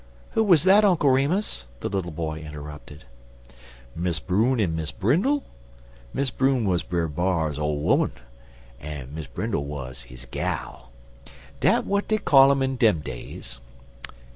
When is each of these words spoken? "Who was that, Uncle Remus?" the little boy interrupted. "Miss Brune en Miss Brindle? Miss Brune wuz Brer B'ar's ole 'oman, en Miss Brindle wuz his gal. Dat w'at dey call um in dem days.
"Who 0.31 0.43
was 0.43 0.63
that, 0.63 0.83
Uncle 0.83 1.11
Remus?" 1.11 1.67
the 1.81 1.87
little 1.87 2.09
boy 2.09 2.39
interrupted. 2.39 3.05
"Miss 3.95 4.17
Brune 4.19 4.59
en 4.59 4.75
Miss 4.75 4.89
Brindle? 4.91 5.43
Miss 6.11 6.31
Brune 6.31 6.65
wuz 6.65 6.79
Brer 6.81 7.07
B'ar's 7.07 7.59
ole 7.59 7.87
'oman, 7.91 8.13
en 8.79 9.13
Miss 9.13 9.27
Brindle 9.27 9.65
wuz 9.65 10.05
his 10.07 10.25
gal. 10.25 10.89
Dat 11.59 11.81
w'at 11.83 12.07
dey 12.07 12.17
call 12.17 12.49
um 12.51 12.63
in 12.63 12.77
dem 12.77 13.01
days. 13.01 13.59